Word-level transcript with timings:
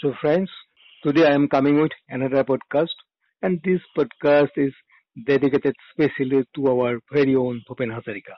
So 0.00 0.12
friends, 0.20 0.48
today 1.02 1.26
I 1.26 1.34
am 1.34 1.48
coming 1.48 1.82
with 1.82 1.90
another 2.08 2.44
podcast 2.44 2.94
and 3.42 3.60
this 3.64 3.80
podcast 3.96 4.50
is 4.56 4.72
dedicated 5.26 5.74
specially 5.90 6.44
to 6.54 6.68
our 6.68 7.00
very 7.12 7.34
own 7.34 7.62
Bhupen 7.68 7.90
Hazarika. 7.90 8.36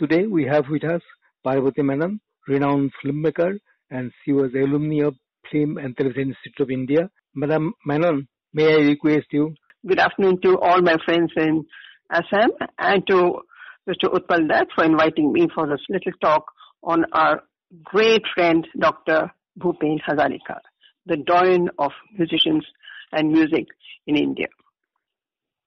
Today 0.00 0.26
we 0.26 0.46
have 0.46 0.64
with 0.68 0.82
us 0.82 1.00
Parvati 1.44 1.82
Menon, 1.82 2.18
renowned 2.48 2.90
filmmaker 3.00 3.52
and 3.92 4.10
she 4.24 4.32
was 4.32 4.50
alumni 4.52 5.06
of 5.06 5.14
Film 5.52 5.78
and 5.78 5.96
Television 5.96 6.30
Institute 6.30 6.60
of 6.60 6.70
India. 6.72 7.08
Madam 7.36 7.72
Menon, 7.86 8.26
may 8.52 8.66
I 8.66 8.78
request 8.78 9.26
you? 9.30 9.54
Good 9.86 10.00
afternoon 10.00 10.40
to 10.42 10.58
all 10.58 10.82
my 10.82 10.96
friends 11.04 11.30
in 11.36 11.64
Assam 12.10 12.50
and 12.80 13.06
to 13.06 13.42
Mr. 13.88 14.12
Utpal 14.12 14.48
Dutt 14.48 14.66
for 14.74 14.84
inviting 14.84 15.32
me 15.32 15.46
for 15.54 15.68
this 15.68 15.86
little 15.88 16.18
talk 16.20 16.46
on 16.82 17.04
our 17.12 17.44
great 17.84 18.22
friend 18.34 18.66
Dr. 18.76 19.30
Bhupen 19.58 19.98
Hazarika, 20.06 20.60
the 21.06 21.16
doyen 21.16 21.68
of 21.78 21.92
musicians 22.16 22.64
and 23.12 23.32
music 23.32 23.66
in 24.06 24.16
India. 24.16 24.46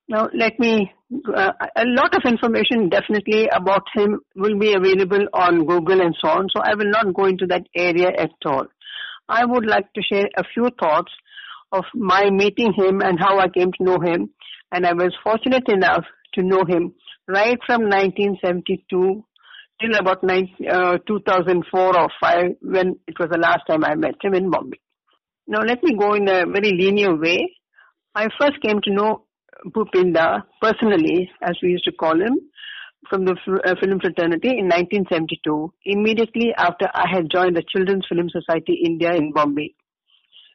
Now, 0.07 0.29
let 0.33 0.59
me, 0.59 0.91
uh, 1.33 1.51
a 1.75 1.85
lot 1.85 2.13
of 2.15 2.23
information 2.25 2.89
definitely 2.89 3.47
about 3.47 3.83
him 3.93 4.19
will 4.35 4.57
be 4.59 4.73
available 4.73 5.25
on 5.33 5.65
Google 5.65 6.01
and 6.01 6.15
so 6.21 6.29
on, 6.29 6.47
so 6.53 6.61
I 6.61 6.75
will 6.75 6.89
not 6.89 7.13
go 7.13 7.25
into 7.25 7.45
that 7.47 7.63
area 7.75 8.09
at 8.17 8.31
all. 8.45 8.65
I 9.29 9.45
would 9.45 9.65
like 9.65 9.93
to 9.93 10.01
share 10.01 10.27
a 10.35 10.43
few 10.53 10.69
thoughts 10.79 11.11
of 11.71 11.85
my 11.93 12.29
meeting 12.29 12.73
him 12.73 13.01
and 13.01 13.17
how 13.19 13.39
I 13.39 13.47
came 13.47 13.71
to 13.71 13.83
know 13.83 13.99
him. 13.99 14.31
And 14.73 14.85
I 14.85 14.93
was 14.93 15.15
fortunate 15.23 15.69
enough 15.69 16.03
to 16.33 16.43
know 16.43 16.63
him 16.67 16.93
right 17.27 17.57
from 17.65 17.83
1972 17.83 19.23
till 19.81 19.95
about 19.99 20.23
uh, 20.23 20.97
2004 21.07 21.99
or 21.99 22.09
5 22.21 22.43
when 22.61 22.99
it 23.07 23.15
was 23.19 23.29
the 23.31 23.37
last 23.37 23.61
time 23.67 23.83
I 23.83 23.95
met 23.95 24.15
him 24.21 24.33
in 24.33 24.49
Bombay. 24.49 24.79
Now 25.47 25.61
let 25.61 25.83
me 25.83 25.95
go 25.97 26.13
in 26.13 26.27
a 26.27 26.45
very 26.45 26.71
linear 26.77 27.15
way. 27.17 27.49
I 28.13 28.27
first 28.39 28.61
came 28.61 28.79
to 28.83 28.93
know 28.93 29.25
Bhupenda 29.65 30.43
personally, 30.61 31.29
as 31.41 31.55
we 31.61 31.69
used 31.69 31.85
to 31.85 31.91
call 31.91 32.19
him, 32.19 32.37
from 33.09 33.25
the 33.25 33.33
uh, 33.33 33.75
film 33.81 33.99
fraternity 33.99 34.49
in 34.49 34.67
1972, 34.69 35.73
immediately 35.85 36.53
after 36.55 36.87
I 36.93 37.05
had 37.11 37.29
joined 37.31 37.57
the 37.57 37.63
Children's 37.67 38.05
Film 38.07 38.29
Society 38.29 38.83
India 38.85 39.13
in 39.13 39.33
Bombay. 39.33 39.73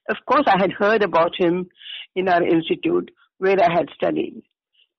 Of 0.08 0.16
course, 0.26 0.44
I 0.46 0.58
had 0.58 0.72
heard 0.72 1.02
about 1.02 1.32
him 1.36 1.68
in 2.14 2.28
our 2.28 2.42
institute 2.42 3.10
where 3.38 3.60
I 3.60 3.72
had 3.72 3.88
studied. 3.94 4.42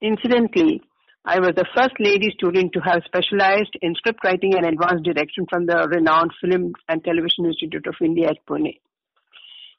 Incidentally, 0.02 0.82
I 1.30 1.42
was 1.42 1.56
the 1.58 1.67
first 1.75 1.95
lady 2.00 2.31
student 2.31 2.72
to 2.72 2.80
have 2.80 3.03
specialized 3.03 3.75
in 3.81 3.95
script 3.95 4.22
writing 4.23 4.56
and 4.56 4.66
advanced 4.66 5.03
direction 5.03 5.45
from 5.50 5.66
the 5.66 5.86
renowned 5.92 6.31
Film 6.39 6.72
and 6.88 7.03
Television 7.03 7.45
Institute 7.45 7.86
of 7.86 7.95
India 8.00 8.30
at 8.30 8.38
Pune. 8.50 8.80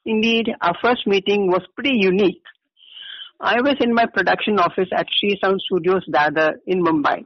Indeed, 0.05 0.49
our 0.61 0.75
first 0.79 1.07
meeting 1.07 1.47
was 1.47 1.63
pretty 1.73 1.97
unique. 1.97 2.43
I 3.41 3.61
was 3.61 3.77
in 3.81 3.95
my 3.95 4.05
production 4.05 4.59
office 4.59 4.89
at 4.95 5.07
Sri 5.09 5.39
Sound 5.43 5.59
Studios 5.65 6.05
Dadar 6.07 6.51
in 6.67 6.83
Mumbai. 6.83 7.25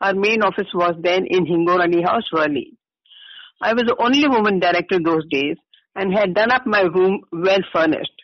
Our 0.00 0.14
main 0.14 0.42
office 0.42 0.70
was 0.72 0.94
then 1.02 1.26
in 1.26 1.44
Hingorani 1.44 2.06
House, 2.06 2.30
Worli. 2.32 2.76
I 3.60 3.72
was 3.72 3.86
the 3.88 3.96
only 3.98 4.28
woman 4.28 4.60
director 4.60 5.00
those 5.04 5.26
days 5.28 5.56
and 5.96 6.14
had 6.14 6.32
done 6.32 6.52
up 6.52 6.64
my 6.64 6.82
room 6.82 7.22
well 7.32 7.64
furnished. 7.72 8.22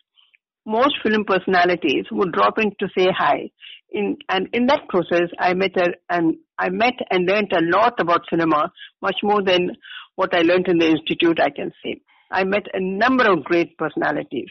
Most 0.64 0.94
film 1.02 1.24
personalities 1.24 2.04
would 2.12 2.30
drop 2.30 2.60
in 2.60 2.70
to 2.78 2.88
say 2.96 3.08
hi. 3.10 3.50
In, 3.94 4.16
and 4.28 4.48
in 4.52 4.66
that 4.66 4.88
process, 4.88 5.30
I 5.38 5.54
met 5.54 5.70
her 5.76 5.94
and 6.10 6.34
I 6.58 6.68
met 6.68 6.94
and 7.10 7.26
learned 7.26 7.52
a 7.52 7.62
lot 7.62 7.94
about 8.00 8.22
cinema, 8.28 8.72
much 9.00 9.16
more 9.22 9.40
than 9.42 9.70
what 10.16 10.34
I 10.34 10.42
learned 10.42 10.66
in 10.66 10.78
the 10.78 10.88
institute, 10.88 11.38
I 11.40 11.50
can 11.50 11.70
say. 11.82 12.00
I 12.30 12.42
met 12.42 12.66
a 12.74 12.80
number 12.80 13.30
of 13.30 13.44
great 13.44 13.78
personalities. 13.78 14.48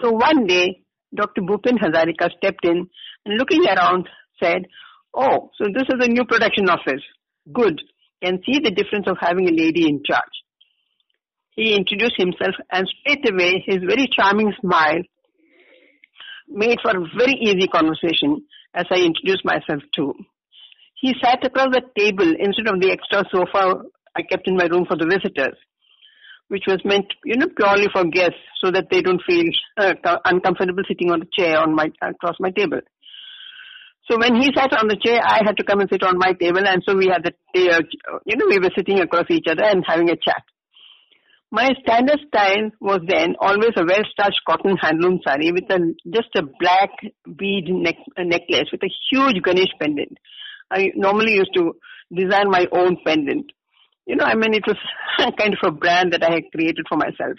So 0.00 0.12
one 0.12 0.46
day, 0.46 0.82
Dr. 1.14 1.42
Bhupen 1.42 1.78
Hazarika 1.82 2.30
stepped 2.36 2.64
in 2.64 2.88
and 3.26 3.38
looking 3.38 3.66
around 3.66 4.08
said, 4.40 4.66
Oh, 5.12 5.50
so 5.58 5.64
this 5.74 5.88
is 5.88 6.06
a 6.06 6.08
new 6.08 6.24
production 6.24 6.70
office. 6.70 7.02
Good. 7.52 7.80
Can 8.22 8.40
see 8.46 8.60
the 8.60 8.70
difference 8.70 9.06
of 9.08 9.16
having 9.20 9.48
a 9.48 9.52
lady 9.52 9.88
in 9.88 10.02
charge. 10.06 10.22
He 11.56 11.74
introduced 11.74 12.14
himself 12.16 12.54
and 12.70 12.86
straight 13.00 13.28
away 13.28 13.64
his 13.66 13.78
very 13.78 14.08
charming 14.16 14.52
smile 14.60 15.02
made 16.50 16.78
for 16.82 16.90
a 16.90 17.06
very 17.16 17.34
easy 17.40 17.68
conversation 17.68 18.44
as 18.74 18.86
I 18.90 18.96
introduced 18.96 19.44
myself 19.44 19.82
too. 19.94 20.14
He 21.00 21.14
sat 21.22 21.44
across 21.44 21.68
the 21.72 21.82
table 21.96 22.34
instead 22.38 22.68
of 22.68 22.80
the 22.80 22.90
extra 22.92 23.24
sofa 23.32 23.82
I 24.14 24.22
kept 24.22 24.48
in 24.48 24.56
my 24.56 24.64
room 24.64 24.84
for 24.86 24.96
the 24.96 25.06
visitors, 25.06 25.56
which 26.48 26.64
was 26.66 26.80
meant, 26.84 27.06
you 27.24 27.36
know, 27.36 27.46
purely 27.56 27.88
for 27.92 28.04
guests 28.04 28.42
so 28.62 28.70
that 28.70 28.88
they 28.90 29.00
don't 29.00 29.22
feel 29.26 29.46
uh, 29.78 29.94
uncomfortable 30.24 30.82
sitting 30.86 31.10
on 31.10 31.20
the 31.20 31.28
chair 31.32 31.58
on 31.58 31.74
my 31.74 31.90
across 32.02 32.36
my 32.40 32.50
table. 32.50 32.80
So 34.10 34.18
when 34.18 34.34
he 34.34 34.50
sat 34.54 34.72
on 34.72 34.88
the 34.88 34.96
chair, 34.96 35.20
I 35.22 35.42
had 35.44 35.56
to 35.58 35.64
come 35.64 35.80
and 35.80 35.88
sit 35.90 36.02
on 36.02 36.18
my 36.18 36.32
table, 36.32 36.66
and 36.66 36.82
so 36.84 36.96
we 36.96 37.06
had 37.06 37.22
the, 37.22 37.70
uh, 37.70 37.82
you 38.26 38.36
know, 38.36 38.46
we 38.48 38.58
were 38.58 38.74
sitting 38.76 38.98
across 38.98 39.26
each 39.30 39.46
other 39.48 39.62
and 39.64 39.84
having 39.86 40.10
a 40.10 40.16
chat. 40.16 40.42
My 41.52 41.70
standard 41.82 42.20
style 42.28 42.70
was 42.80 43.00
then 43.08 43.34
always 43.40 43.72
a 43.76 43.84
well-starched 43.84 44.40
cotton 44.46 44.76
handloom 44.76 45.18
sari 45.26 45.50
with 45.50 45.64
a 45.68 45.94
just 46.14 46.28
a 46.36 46.42
black 46.42 46.90
bead 47.36 47.64
neck, 47.68 47.96
uh, 48.16 48.22
necklace 48.22 48.70
with 48.70 48.82
a 48.84 48.92
huge 49.10 49.42
Ganesh 49.42 49.74
pendant. 49.80 50.16
I 50.70 50.92
normally 50.94 51.34
used 51.34 51.52
to 51.56 51.72
design 52.14 52.50
my 52.50 52.66
own 52.70 52.98
pendant. 53.04 53.50
You 54.06 54.14
know, 54.14 54.24
I 54.24 54.36
mean, 54.36 54.54
it 54.54 54.62
was 54.64 54.76
kind 55.38 55.54
of 55.54 55.58
a 55.66 55.72
brand 55.72 56.12
that 56.12 56.22
I 56.22 56.30
had 56.30 56.44
created 56.54 56.86
for 56.88 56.96
myself. 56.96 57.36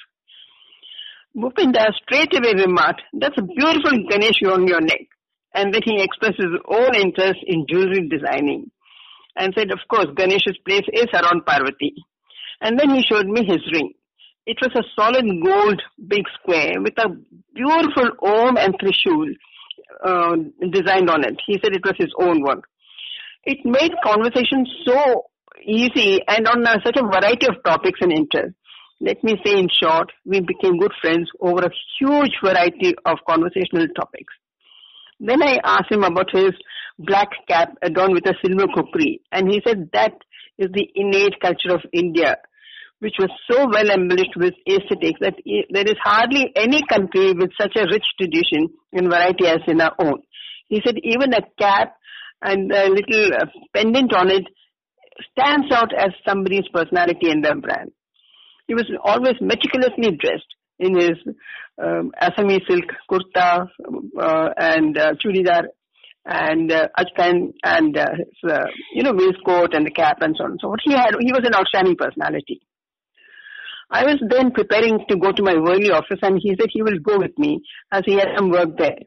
Bhupenda 1.34 1.88
straight 2.04 2.36
away 2.36 2.54
remarked, 2.54 3.04
that's 3.14 3.38
a 3.38 3.44
beautiful 3.44 3.96
Ganesh 4.10 4.44
on 4.46 4.68
your 4.68 4.82
neck. 4.82 5.08
And 5.54 5.74
then 5.74 5.82
he 5.86 6.02
expressed 6.02 6.38
his 6.38 6.52
own 6.68 6.96
interest 6.96 7.40
in 7.46 7.66
jewelry 7.70 8.10
designing 8.10 8.72
and 9.38 9.54
said, 9.58 9.72
of 9.72 9.80
course, 9.90 10.08
Ganesh's 10.16 10.58
place 10.66 10.86
is 10.92 11.08
around 11.14 11.46
Parvati. 11.46 11.96
And 12.60 12.78
then 12.78 12.90
he 12.90 13.04
showed 13.04 13.28
me 13.28 13.46
his 13.46 13.62
ring. 13.72 13.94
It 14.46 14.58
was 14.62 14.72
a 14.76 14.84
solid 14.96 15.26
gold 15.44 15.82
big 16.08 16.24
square 16.40 16.82
with 16.82 16.98
a 16.98 17.10
beautiful 17.54 18.10
Om 18.22 18.58
and 18.58 18.74
Trishul 18.80 19.30
uh, 20.04 20.36
designed 20.72 21.10
on 21.10 21.24
it. 21.24 21.40
He 21.46 21.60
said 21.62 21.76
it 21.76 21.86
was 21.86 21.96
his 21.98 22.12
own 22.20 22.42
work. 22.42 22.64
It 23.44 23.60
made 23.66 23.92
conversation 24.04 24.66
so 24.86 25.26
easy 25.64 26.22
and 26.28 26.48
on 26.48 26.66
uh, 26.66 26.78
such 26.84 26.98
a 26.98 27.04
variety 27.04 27.48
of 27.48 27.64
topics 27.64 28.00
and 28.02 28.12
interests. 28.12 28.58
Let 29.00 29.24
me 29.24 29.36
say 29.46 29.58
in 29.58 29.68
short, 29.82 30.12
we 30.26 30.42
became 30.42 30.78
good 30.78 30.94
friends 31.02 31.30
over 31.40 31.66
a 31.66 31.72
huge 32.00 32.34
variety 32.44 32.96
of 33.06 33.18
conversational 33.28 33.88
topics. 33.96 34.34
Then 35.20 35.42
I 35.44 35.60
asked 35.64 35.92
him 35.92 36.04
about 36.04 36.30
his 36.32 36.52
black 36.98 37.30
cap 37.48 37.74
adorned 37.82 38.14
with 38.14 38.26
a 38.26 38.36
silver 38.44 38.68
kukri 38.74 39.22
and 39.32 39.52
he 39.52 39.62
said 39.66 39.90
that 39.94 40.14
is 40.58 40.70
the 40.74 40.88
innate 40.96 41.40
culture 41.42 41.74
of 41.74 41.82
India 41.94 42.38
which 43.02 43.16
was 43.18 43.32
so 43.50 43.68
well 43.68 43.90
embellished 43.90 44.36
with 44.38 44.54
aesthetics 44.70 45.20
that 45.22 45.34
there 45.72 45.88
is 45.88 45.98
hardly 46.04 46.52
any 46.56 46.84
country 46.88 47.34
with 47.34 47.50
such 47.60 47.76
a 47.76 47.88
rich 47.92 48.06
tradition 48.20 48.70
in 48.94 49.10
variety 49.10 49.48
as 49.48 49.62
in 49.68 49.82
our 49.82 49.96
own. 49.98 50.22
He 50.68 50.82
said 50.86 50.96
even 51.04 51.34
a 51.34 51.42
cap 51.58 51.96
and 52.44 52.72
a 52.72 52.90
little 52.90 53.34
uh, 53.34 53.46
pendant 53.74 54.14
on 54.14 54.30
it 54.30 54.44
stands 55.32 55.72
out 55.72 55.92
as 55.98 56.12
somebody's 56.28 56.68
personality 56.72 57.32
and 57.32 57.44
their 57.44 57.60
brand. 57.60 57.92
He 58.68 58.76
was 58.76 58.86
always 59.04 59.36
meticulously 59.42 60.16
dressed 60.18 60.52
in 60.78 60.96
his 60.96 61.18
um, 61.82 62.12
Assamese 62.22 62.62
silk 62.70 62.86
kurta 63.10 63.68
uh, 64.20 64.50
and 64.58 64.98
uh, 64.98 65.14
churidar 65.14 65.64
and 66.26 66.72
uh, 66.72 66.88
achkan 66.98 67.54
and 67.64 67.98
uh, 67.98 68.06
his, 68.16 68.52
uh, 68.52 68.66
you 68.94 69.02
know 69.02 69.14
waistcoat 69.14 69.74
and 69.74 69.88
the 69.88 69.92
cap 69.92 70.18
and 70.22 70.36
so 70.38 70.44
on 70.44 70.52
and 70.52 70.60
so 70.62 70.68
forth. 70.68 70.82
He 70.84 70.94
had 70.94 71.16
he 71.20 71.32
was 71.32 71.42
an 71.44 71.56
outstanding 71.56 71.96
personality. 71.96 72.62
I 73.92 74.06
was 74.06 74.24
then 74.30 74.52
preparing 74.52 75.04
to 75.10 75.18
go 75.18 75.34
to 75.34 75.44
my 75.44 75.54
Worli 75.54 75.92
office 75.92 76.20
and 76.22 76.40
he 76.42 76.56
said 76.58 76.70
he 76.72 76.82
will 76.82 77.00
go 77.00 77.20
with 77.20 77.38
me 77.38 77.62
as 77.92 78.04
he 78.06 78.14
had 78.14 78.30
some 78.38 78.50
work 78.50 78.78
there. 78.78 79.00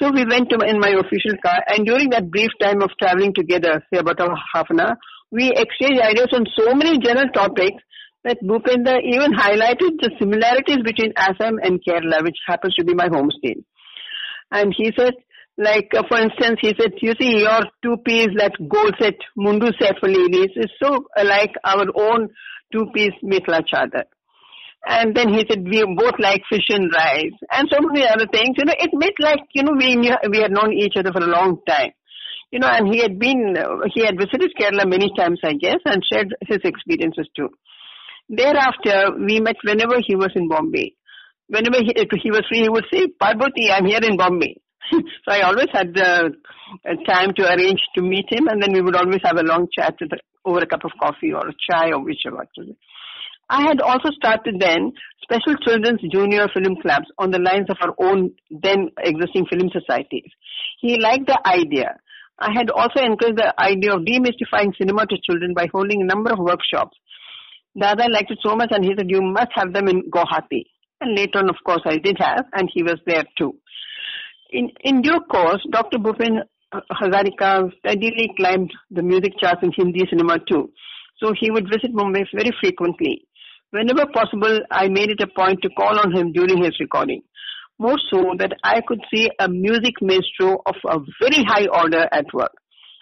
So 0.00 0.10
we 0.10 0.24
went 0.24 0.50
in 0.50 0.80
my 0.80 0.96
official 0.96 1.36
car 1.44 1.60
and 1.68 1.86
during 1.86 2.10
that 2.10 2.30
brief 2.30 2.50
time 2.60 2.82
of 2.82 2.90
traveling 2.98 3.34
together, 3.34 3.84
say 3.92 4.00
about 4.00 4.20
a 4.20 4.34
half 4.54 4.66
an 4.70 4.80
hour, 4.80 4.96
we 5.30 5.52
exchanged 5.52 6.00
ideas 6.00 6.28
on 6.32 6.46
so 6.56 6.74
many 6.74 6.98
general 6.98 7.28
topics 7.34 7.82
that 8.24 8.38
Bhupenda 8.42 8.96
even 9.04 9.32
highlighted 9.34 10.00
the 10.00 10.10
similarities 10.18 10.82
between 10.82 11.12
Assam 11.16 11.58
and 11.62 11.80
Kerala, 11.84 12.24
which 12.24 12.38
happens 12.46 12.74
to 12.76 12.84
be 12.84 12.94
my 12.94 13.08
home 13.12 13.28
state. 13.38 13.62
And 14.50 14.74
he 14.76 14.90
said, 14.96 15.12
like, 15.56 15.88
uh, 15.96 16.02
for 16.08 16.18
instance, 16.18 16.58
he 16.60 16.74
said, 16.78 16.92
you 17.00 17.14
see, 17.20 17.38
your 17.40 17.60
two-piece, 17.82 18.30
that 18.38 18.52
gold 18.68 18.94
set, 19.00 19.14
mundu 19.38 19.70
for 20.00 20.08
is 20.10 20.70
so 20.82 21.06
like 21.22 21.52
our 21.64 21.86
own 21.94 22.28
two-piece 22.72 23.14
mekhela 23.22 23.62
chador. 23.72 24.04
And 24.86 25.16
then 25.16 25.32
he 25.32 25.46
said, 25.48 25.64
we 25.64 25.82
both 25.96 26.18
like 26.18 26.42
fish 26.50 26.66
and 26.68 26.90
rice 26.92 27.38
and 27.50 27.68
so 27.72 27.78
many 27.80 28.06
other 28.06 28.26
things. 28.26 28.56
You 28.58 28.66
know, 28.66 28.74
it 28.78 28.90
made 28.92 29.14
like, 29.18 29.40
you 29.54 29.62
know, 29.62 29.72
we 29.78 29.96
knew, 29.96 30.12
we 30.30 30.38
had 30.38 30.50
known 30.50 30.72
each 30.72 30.94
other 30.98 31.12
for 31.12 31.22
a 31.22 31.26
long 31.26 31.58
time. 31.66 31.92
You 32.50 32.58
know, 32.58 32.68
and 32.68 32.92
he 32.92 33.00
had 33.00 33.18
been, 33.18 33.56
he 33.94 34.04
had 34.04 34.18
visited 34.18 34.52
Kerala 34.60 34.88
many 34.88 35.10
times, 35.16 35.40
I 35.44 35.54
guess, 35.54 35.78
and 35.86 36.02
shared 36.12 36.34
his 36.46 36.58
experiences 36.64 37.28
too. 37.34 37.48
Thereafter, 38.28 39.16
we 39.18 39.40
met 39.40 39.56
whenever 39.64 39.96
he 40.04 40.16
was 40.16 40.30
in 40.34 40.48
Bombay. 40.48 40.94
whenever 41.48 41.78
he, 41.78 41.94
he 42.22 42.30
was 42.30 42.42
free, 42.48 42.62
he 42.62 42.68
would 42.68 42.86
say, 42.92 43.06
Parboti, 43.20 43.70
I'm 43.70 43.86
here 43.86 44.00
in 44.02 44.16
Bombay. 44.16 44.56
so 44.92 45.28
I 45.28 45.40
always 45.42 45.68
had 45.72 45.94
the 45.94 46.32
uh, 46.84 46.94
time 47.06 47.32
to 47.36 47.52
arrange 47.52 47.80
to 47.96 48.02
meet 48.02 48.26
him, 48.30 48.48
and 48.48 48.62
then 48.62 48.72
we 48.72 48.82
would 48.82 48.96
always 48.96 49.20
have 49.24 49.38
a 49.38 49.42
long 49.42 49.68
chat 49.72 49.94
the, 50.00 50.18
over 50.44 50.58
a 50.58 50.66
cup 50.66 50.84
of 50.84 50.92
coffee 51.00 51.32
or 51.32 51.48
a 51.48 51.54
chai 51.70 51.90
or 51.90 52.04
whichever. 52.04 52.46
I 53.48 53.62
had 53.62 53.80
also 53.80 54.10
started 54.10 54.56
then 54.58 54.92
special 55.22 55.56
children's 55.64 56.00
junior 56.12 56.48
film 56.52 56.76
clubs 56.80 57.06
on 57.18 57.30
the 57.30 57.38
lines 57.38 57.68
of 57.70 57.76
our 57.80 57.94
own 57.98 58.32
then 58.50 58.90
existing 58.98 59.46
film 59.50 59.70
societies. 59.72 60.30
He 60.80 60.98
liked 60.98 61.26
the 61.26 61.40
idea. 61.46 61.96
I 62.38 62.52
had 62.52 62.70
also 62.70 63.00
encouraged 63.00 63.38
the 63.38 63.54
idea 63.58 63.94
of 63.94 64.02
demystifying 64.02 64.76
cinema 64.76 65.06
to 65.06 65.16
children 65.24 65.54
by 65.54 65.68
holding 65.72 66.02
a 66.02 66.06
number 66.06 66.32
of 66.32 66.38
workshops. 66.38 66.96
Dada 67.78 68.04
liked 68.10 68.30
it 68.30 68.38
so 68.42 68.56
much 68.56 68.70
and 68.72 68.84
he 68.84 68.92
said, 68.96 69.06
you 69.08 69.22
must 69.22 69.50
have 69.54 69.72
them 69.72 69.88
in 69.88 70.10
Guwahati. 70.10 70.64
And 71.00 71.16
later 71.16 71.38
on, 71.40 71.50
of 71.50 71.56
course, 71.64 71.82
I 71.84 71.98
did 71.98 72.16
have, 72.18 72.46
and 72.52 72.70
he 72.72 72.82
was 72.82 72.98
there 73.06 73.24
too. 73.36 73.54
In, 74.54 74.70
in 74.84 75.02
due 75.02 75.18
course, 75.28 75.60
Dr. 75.68 75.98
Bhupen 75.98 76.38
uh, 76.70 76.80
Hazarika 76.92 77.72
steadily 77.80 78.30
climbed 78.36 78.72
the 78.88 79.02
music 79.02 79.32
charts 79.40 79.64
in 79.64 79.72
Hindi 79.76 80.06
cinema 80.08 80.38
too. 80.48 80.70
So 81.20 81.32
he 81.36 81.50
would 81.50 81.64
visit 81.64 81.92
Mumbai 81.92 82.24
very 82.32 82.52
frequently. 82.60 83.26
Whenever 83.70 84.06
possible, 84.14 84.60
I 84.70 84.86
made 84.86 85.10
it 85.10 85.20
a 85.20 85.26
point 85.26 85.60
to 85.62 85.70
call 85.70 85.98
on 85.98 86.14
him 86.14 86.30
during 86.30 86.62
his 86.62 86.78
recording. 86.78 87.22
More 87.80 87.98
so 88.12 88.34
that 88.38 88.52
I 88.62 88.80
could 88.86 89.00
see 89.12 89.28
a 89.40 89.48
music 89.48 89.94
maestro 90.00 90.62
of 90.64 90.76
a 90.86 91.00
very 91.20 91.42
high 91.44 91.66
order 91.66 92.06
at 92.12 92.26
work. 92.32 92.54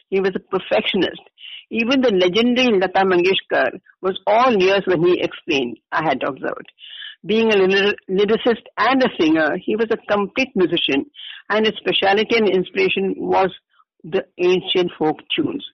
He 0.09 0.21
was 0.21 0.33
a 0.35 0.41
perfectionist. 0.41 1.21
Even 1.71 2.01
the 2.01 2.13
legendary 2.13 2.81
Lata 2.81 3.05
Mangeshkar 3.05 3.73
was 4.01 4.19
all 4.27 4.57
ears 4.57 4.85
when 4.87 5.05
he 5.05 5.21
explained, 5.21 5.77
I 5.93 6.03
had 6.03 6.23
observed. 6.27 6.73
Being 7.25 7.53
a 7.53 7.57
lyricist 7.57 8.65
and 8.77 9.03
a 9.03 9.09
singer, 9.21 9.57
he 9.65 9.77
was 9.77 9.87
a 9.91 10.13
complete 10.13 10.51
musician 10.57 11.07
and 11.49 11.67
his 11.67 11.77
specialty 11.77 12.37
and 12.37 12.49
inspiration 12.49 13.15
was 13.17 13.51
the 14.03 14.25
ancient 14.39 14.91
folk 14.99 15.17
tunes. 15.35 15.65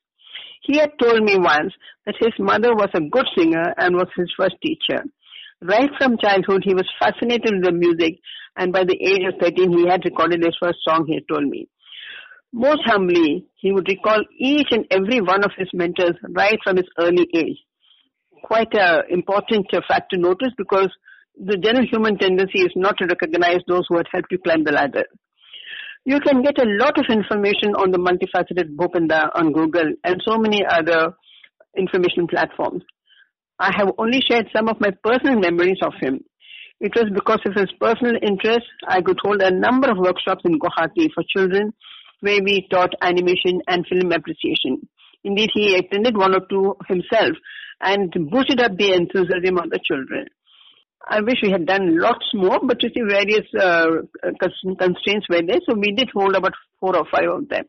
He 0.63 0.77
had 0.77 0.91
told 1.01 1.23
me 1.23 1.39
once 1.39 1.73
that 2.05 2.17
his 2.21 2.35
mother 2.39 2.75
was 2.75 2.91
a 2.95 3.01
good 3.01 3.27
singer 3.37 3.73
and 3.79 3.95
was 3.95 4.09
his 4.15 4.31
first 4.37 4.57
teacher. 4.63 5.05
Right 5.63 5.91
from 5.99 6.19
childhood, 6.19 6.63
he 6.65 6.75
was 6.75 6.89
fascinated 7.01 7.55
with 7.55 7.65
the 7.65 7.73
music 7.73 8.21
and 8.57 8.73
by 8.73 8.85
the 8.85 8.99
age 9.01 9.23
of 9.27 9.41
13, 9.41 9.73
he 9.73 9.89
had 9.89 10.05
recorded 10.05 10.45
his 10.45 10.57
first 10.61 10.79
song, 10.87 11.07
he 11.07 11.21
told 11.33 11.45
me. 11.45 11.69
Most 12.53 12.81
humbly, 12.85 13.47
he 13.57 13.73
would 13.73 13.89
recall 13.89 14.23
each 14.39 14.69
and 14.71 14.85
every 14.91 15.21
one 15.21 15.45
of 15.45 15.53
his 15.57 15.69
mentors 15.73 16.17
right 16.31 16.59
from 16.65 16.77
his 16.77 16.87
early 16.99 17.27
age. 17.35 17.57
Quite 18.43 18.75
an 18.75 19.03
important 19.11 19.67
fact 19.87 20.11
to 20.13 20.19
notice 20.19 20.53
because 20.57 20.89
the 21.39 21.57
general 21.57 21.87
human 21.87 22.19
tendency 22.19 22.61
is 22.61 22.73
not 22.75 22.99
to 22.99 23.07
recognize 23.07 23.61
those 23.67 23.85
who 23.89 23.97
had 23.97 24.07
helped 24.11 24.33
you 24.33 24.39
climb 24.39 24.65
the 24.65 24.73
ladder. 24.73 25.05
You 26.05 26.21
can 26.21 26.43
get 26.43 26.59
a 26.59 26.67
lot 26.67 26.99
of 26.99 27.05
information 27.11 27.75
on 27.75 27.91
the 27.91 27.99
multifaceted 27.99 28.75
Bhupenda 28.75 29.31
on 29.35 29.53
Google 29.53 29.93
and 30.03 30.23
so 30.27 30.39
many 30.39 30.65
other 30.65 31.15
information 31.77 32.27
platforms. 32.27 32.83
I 33.59 33.71
have 33.77 33.93
only 33.99 34.21
shared 34.21 34.49
some 34.55 34.69
of 34.69 34.81
my 34.81 34.91
personal 35.03 35.39
memories 35.39 35.79
of 35.83 35.93
him. 36.01 36.21
It 36.81 36.93
was 36.95 37.11
because 37.13 37.41
of 37.45 37.55
his 37.55 37.71
personal 37.81 38.15
interest 38.23 38.67
I 38.87 39.03
could 39.03 39.19
hold 39.23 39.43
a 39.43 39.51
number 39.51 39.91
of 39.91 39.99
workshops 39.99 40.43
in 40.45 40.59
Guwahati 40.59 41.11
for 41.13 41.25
children 41.37 41.73
where 42.21 42.43
we 42.43 42.67
taught 42.71 42.95
animation 43.03 43.63
and 43.67 43.87
film 43.87 44.13
appreciation. 44.13 44.89
Indeed, 45.25 45.51
he 45.53 45.77
attended 45.77 46.17
one 46.17 46.35
or 46.35 46.47
two 46.49 46.77
himself 46.89 47.37
and 47.81 48.13
boosted 48.31 48.61
up 48.61 48.77
the 48.77 48.93
enthusiasm 48.93 49.59
of 49.59 49.71
the 49.71 49.81
children. 49.85 50.27
I 51.07 51.21
wish 51.21 51.37
we 51.43 51.51
had 51.51 51.67
done 51.67 51.99
lots 51.99 52.27
more, 52.35 52.59
but 52.63 52.83
you 52.83 52.91
see 52.91 53.03
various 53.09 53.47
uh, 53.59 54.03
constraints 54.79 55.29
were 55.29 55.43
there, 55.47 55.61
so 55.69 55.75
we 55.75 55.93
did 55.93 56.11
hold 56.13 56.35
about 56.35 56.55
four 56.81 56.97
or 56.97 57.05
five 57.11 57.29
of 57.29 57.49
them. 57.49 57.65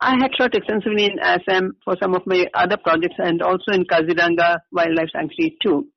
I 0.00 0.16
had 0.20 0.30
taught 0.38 0.54
extensively 0.54 1.06
in 1.06 1.18
Assam 1.18 1.76
for 1.84 1.96
some 2.00 2.14
of 2.14 2.22
my 2.24 2.46
other 2.54 2.76
projects 2.76 3.16
and 3.18 3.42
also 3.42 3.72
in 3.72 3.84
Kaziranga 3.84 4.58
Wildlife 4.70 5.10
Sanctuary 5.12 5.56
too. 5.60 5.88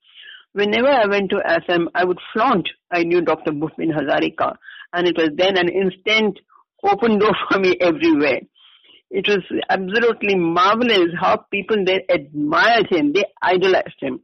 Whenever 0.54 0.88
I 0.88 1.06
went 1.06 1.30
to 1.30 1.42
Assam, 1.46 1.88
I 1.94 2.04
would 2.04 2.18
flaunt 2.34 2.68
I 2.92 3.04
knew 3.04 3.22
Dr. 3.22 3.52
Bhupen 3.52 3.94
Hazarika 3.96 4.56
and 4.92 5.08
it 5.08 5.16
was 5.18 5.30
then 5.36 5.56
an 5.56 5.70
instant 5.70 6.40
open 6.84 7.20
door 7.20 7.36
for 7.52 7.60
me 7.60 7.78
everywhere. 7.80 8.40
It 9.12 9.28
was 9.28 9.44
absolutely 9.70 10.36
marvelous 10.36 11.14
how 11.20 11.46
people 11.52 11.84
there 11.86 12.02
admired 12.10 12.88
him, 12.90 13.14
they 13.14 13.26
idolized 13.42 14.00
him. 14.00 14.22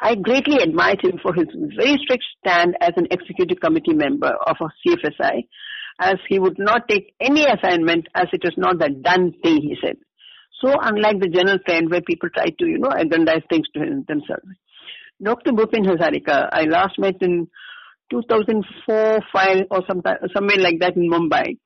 I 0.00 0.14
greatly 0.14 0.62
admired 0.62 1.04
him 1.04 1.18
for 1.22 1.34
his 1.34 1.46
very 1.76 1.98
strict 2.02 2.24
stand 2.38 2.76
as 2.80 2.92
an 2.96 3.06
executive 3.10 3.60
committee 3.60 3.92
member 3.92 4.32
of 4.46 4.56
a 4.60 4.88
CFSI, 4.88 5.46
as 6.00 6.14
he 6.28 6.38
would 6.38 6.58
not 6.58 6.88
take 6.88 7.14
any 7.20 7.44
assignment 7.44 8.06
as 8.14 8.26
it 8.32 8.42
was 8.42 8.54
not 8.56 8.78
the 8.78 8.88
done 8.88 9.34
thing, 9.42 9.60
he 9.60 9.76
said. 9.84 9.96
So 10.62 10.74
unlike 10.80 11.20
the 11.20 11.28
general 11.28 11.58
trend 11.66 11.90
where 11.90 12.00
people 12.00 12.30
try 12.30 12.46
to, 12.46 12.66
you 12.66 12.78
know, 12.78 12.88
agendize 12.88 13.42
things 13.50 13.66
to 13.74 13.80
themselves. 14.08 14.48
Dr. 15.22 15.52
Bhupen 15.52 15.84
Hazarika, 15.86 16.48
I 16.50 16.62
last 16.64 16.98
met 16.98 17.16
in 17.20 17.48
2004, 18.10 19.20
5 19.32 19.64
or 19.70 19.82
some, 19.86 20.02
somewhere 20.34 20.56
like 20.56 20.80
that 20.80 20.96
in 20.96 21.10
Mumbai. 21.10 21.58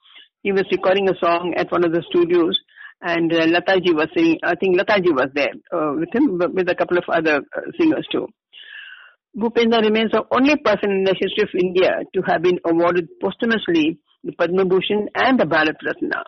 He 0.42 0.52
was 0.52 0.64
recording 0.72 1.08
a 1.08 1.14
song 1.24 1.54
at 1.56 1.70
one 1.70 1.84
of 1.84 1.92
the 1.92 2.02
studios 2.10 2.60
and 3.00 3.32
uh, 3.32 3.46
Lataji 3.46 3.92
was 3.94 4.08
saying, 4.16 4.38
I 4.42 4.54
think 4.54 4.78
Lataji 4.78 5.12
was 5.12 5.28
there 5.34 5.52
uh, 5.72 5.92
with 5.98 6.08
him, 6.14 6.38
with 6.54 6.68
a 6.68 6.74
couple 6.74 6.98
of 6.98 7.04
other 7.08 7.42
uh, 7.56 7.60
singers 7.78 8.06
too. 8.10 8.26
Bhupendra 9.36 9.82
remains 9.82 10.12
the 10.12 10.24
only 10.30 10.56
person 10.56 10.90
in 10.90 11.04
the 11.04 11.14
history 11.18 11.42
of 11.42 11.48
India 11.60 11.90
to 12.14 12.22
have 12.22 12.42
been 12.42 12.60
awarded 12.64 13.08
posthumously 13.20 13.98
the 14.22 14.32
Padma 14.32 14.64
Bhushan 14.64 15.08
and 15.14 15.38
the 15.38 15.44
Bharat 15.44 15.76
Ratna, 15.84 16.22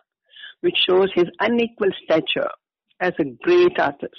which 0.61 0.75
shows 0.87 1.09
his 1.15 1.25
unequal 1.39 1.89
stature 2.03 2.49
as 2.99 3.13
a 3.19 3.23
great 3.43 3.79
artist. 3.79 4.15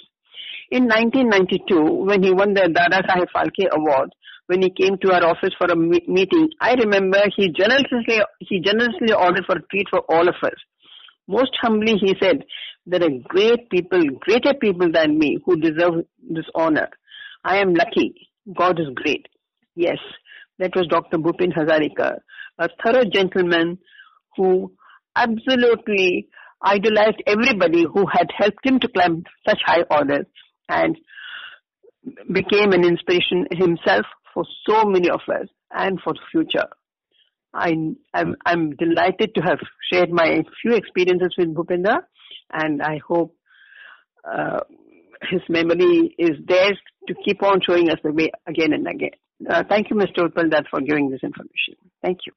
In 0.71 0.83
1992, 0.85 2.05
when 2.05 2.23
he 2.23 2.31
won 2.31 2.53
the 2.53 2.69
Dada 2.69 3.01
Saheb 3.07 3.27
Phalke 3.33 3.69
Award, 3.71 4.09
when 4.47 4.61
he 4.61 4.69
came 4.69 4.97
to 5.01 5.13
our 5.13 5.25
office 5.25 5.53
for 5.57 5.67
a 5.67 5.75
meeting, 5.75 6.49
I 6.59 6.73
remember 6.73 7.21
he 7.35 7.49
generously, 7.53 8.21
he 8.39 8.59
generously 8.59 9.13
ordered 9.13 9.45
for 9.45 9.57
a 9.57 9.65
treat 9.69 9.87
for 9.89 10.01
all 10.09 10.27
of 10.27 10.35
us. 10.43 10.57
Most 11.29 11.51
humbly, 11.61 11.93
he 12.01 12.15
said, 12.19 12.43
there 12.87 13.03
are 13.03 13.19
great 13.27 13.69
people, 13.69 14.01
greater 14.19 14.55
people 14.59 14.91
than 14.91 15.19
me 15.19 15.37
who 15.45 15.57
deserve 15.57 16.05
this 16.27 16.45
honor. 16.55 16.89
I 17.43 17.57
am 17.57 17.75
lucky. 17.75 18.29
God 18.57 18.79
is 18.79 18.87
great. 18.95 19.27
Yes, 19.75 19.99
that 20.57 20.75
was 20.75 20.87
Dr. 20.87 21.19
Bhupen 21.19 21.53
Hazarika, 21.55 22.17
a 22.57 22.69
thorough 22.83 23.05
gentleman 23.05 23.77
who 24.37 24.73
absolutely 25.15 26.29
idolized 26.63 27.21
everybody 27.27 27.83
who 27.83 28.07
had 28.11 28.29
helped 28.35 28.65
him 28.65 28.79
to 28.79 28.87
climb 28.87 29.23
such 29.47 29.59
high 29.63 29.83
orders 29.91 30.25
and 30.67 30.97
became 32.33 32.71
an 32.71 32.83
inspiration 32.83 33.45
himself 33.51 34.07
for 34.33 34.45
so 34.67 34.83
many 34.85 35.11
of 35.11 35.21
us 35.31 35.47
and 35.69 35.99
for 36.01 36.13
the 36.13 36.19
future. 36.31 36.67
I, 37.53 37.73
I'm, 38.13 38.35
I'm 38.45 38.75
delighted 38.75 39.35
to 39.35 39.41
have 39.41 39.59
shared 39.91 40.11
my 40.11 40.43
few 40.61 40.73
experiences 40.73 41.33
with 41.37 41.53
Bhupendra, 41.55 41.99
and 42.51 42.81
I 42.81 42.99
hope 43.05 43.35
uh, 44.23 44.59
his 45.29 45.41
memory 45.49 46.15
is 46.17 46.37
there 46.47 46.71
to 47.07 47.13
keep 47.25 47.41
on 47.43 47.59
showing 47.67 47.89
us 47.89 47.97
the 48.03 48.11
way 48.11 48.31
again 48.47 48.73
and 48.73 48.87
again. 48.87 49.11
Uh, 49.49 49.63
thank 49.67 49.89
you, 49.89 49.95
Mr. 49.95 50.27
Upaldar, 50.27 50.63
for 50.69 50.81
giving 50.81 51.09
this 51.09 51.21
information. 51.23 51.75
Thank 52.03 52.19
you. 52.25 52.33